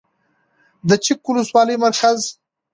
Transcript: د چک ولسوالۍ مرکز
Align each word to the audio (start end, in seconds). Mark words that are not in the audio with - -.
د 0.87 0.89
چک 1.03 1.19
ولسوالۍ 1.27 1.75
مرکز 1.85 2.19